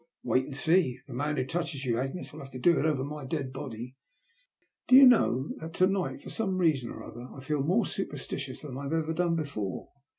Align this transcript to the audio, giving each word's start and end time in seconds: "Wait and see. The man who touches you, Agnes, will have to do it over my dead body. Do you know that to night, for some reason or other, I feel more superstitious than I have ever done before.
"Wait 0.23 0.45
and 0.47 0.57
see. 0.57 0.97
The 1.05 1.13
man 1.13 1.37
who 1.37 1.45
touches 1.45 1.85
you, 1.85 1.99
Agnes, 1.99 2.33
will 2.33 2.39
have 2.39 2.49
to 2.53 2.57
do 2.57 2.79
it 2.79 2.87
over 2.87 3.03
my 3.03 3.23
dead 3.23 3.53
body. 3.53 3.95
Do 4.87 4.95
you 4.95 5.05
know 5.05 5.49
that 5.59 5.75
to 5.75 5.85
night, 5.85 6.23
for 6.23 6.31
some 6.31 6.57
reason 6.57 6.89
or 6.89 7.03
other, 7.03 7.27
I 7.35 7.39
feel 7.39 7.61
more 7.61 7.85
superstitious 7.85 8.63
than 8.63 8.79
I 8.79 8.83
have 8.85 8.93
ever 8.93 9.13
done 9.13 9.35
before. 9.35 9.89